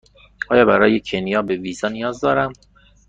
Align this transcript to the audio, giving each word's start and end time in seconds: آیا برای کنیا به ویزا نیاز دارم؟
آیا 0.49 0.65
برای 0.65 1.01
کنیا 1.05 1.41
به 1.41 1.55
ویزا 1.55 1.87
نیاز 1.89 2.19
دارم؟ 2.21 2.53